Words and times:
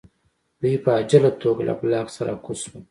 دوی 0.61 0.75
په 0.83 0.89
عاجله 0.95 1.31
توګه 1.43 1.61
له 1.69 1.73
بلاک 1.79 2.07
څخه 2.13 2.23
راکوز 2.27 2.57
شول 2.63 2.79